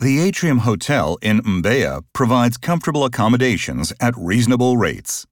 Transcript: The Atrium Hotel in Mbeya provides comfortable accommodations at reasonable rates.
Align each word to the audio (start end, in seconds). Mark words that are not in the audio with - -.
The 0.00 0.20
Atrium 0.20 0.58
Hotel 0.58 1.18
in 1.22 1.40
Mbeya 1.40 2.02
provides 2.12 2.56
comfortable 2.56 3.04
accommodations 3.04 3.92
at 3.98 4.14
reasonable 4.16 4.76
rates. 4.76 5.26